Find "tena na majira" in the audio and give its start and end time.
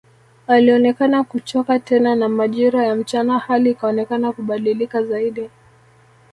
1.79-2.85